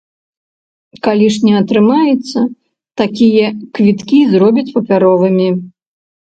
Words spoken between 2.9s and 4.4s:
такія квіткі